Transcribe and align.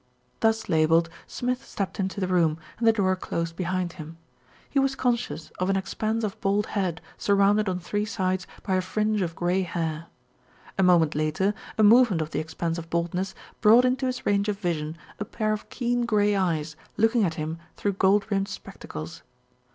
Thus 0.39 0.67
labelled, 0.67 1.09
Smith 1.27 1.63
stepped 1.63 1.99
into 1.99 2.19
the 2.19 2.27
room, 2.27 2.57
and 2.79 2.87
the 2.87 2.91
door 2.91 3.15
closed 3.15 3.55
behind 3.55 3.93
him. 3.93 4.17
He 4.67 4.79
was 4.79 4.95
conscious 4.95 5.51
of 5.59 5.69
an 5.69 5.77
ex 5.77 5.93
panse 5.93 6.23
of 6.23 6.41
bald 6.41 6.65
head 6.73 7.01
surrounded 7.19 7.69
on 7.69 7.79
three 7.79 8.05
sides 8.05 8.47
by 8.63 8.73
a 8.77 8.81
fringe 8.81 9.21
of 9.21 9.35
grey 9.35 9.61
hair. 9.61 10.07
A 10.75 10.81
moment 10.81 11.13
later 11.13 11.53
a 11.77 11.83
movement 11.83 12.23
of 12.23 12.31
the 12.31 12.39
expanse 12.39 12.79
of 12.79 12.89
baldness 12.89 13.35
brought 13.61 13.85
into 13.85 14.07
his 14.07 14.25
range 14.25 14.49
of 14.49 14.57
vision 14.57 14.97
a 15.19 15.23
pair 15.23 15.53
of 15.53 15.69
keen, 15.69 16.07
grey 16.07 16.35
eyes 16.35 16.75
looking 16.97 17.23
at 17.23 17.35
him 17.35 17.59
through 17.77 17.93
gold 17.93 18.25
rimmed 18.31 18.47
spectacles. 18.47 19.21